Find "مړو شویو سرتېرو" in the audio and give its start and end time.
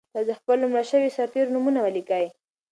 0.71-1.53